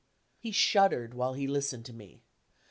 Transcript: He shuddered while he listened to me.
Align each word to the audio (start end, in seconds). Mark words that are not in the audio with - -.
He 0.39 0.51
shuddered 0.51 1.13
while 1.13 1.33
he 1.35 1.45
listened 1.45 1.85
to 1.85 1.93
me. 1.93 2.23